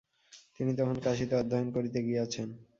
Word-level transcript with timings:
তিনি 0.55 0.71
তখন 0.79 0.97
কাশীতে 1.05 1.33
অধ্যয়ন 1.37 1.67
করিতে 1.75 1.99
গিয়াছেন। 2.07 2.47